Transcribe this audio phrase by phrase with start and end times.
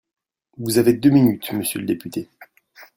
[0.57, 2.27] Vous avez deux minutes, monsieur le député.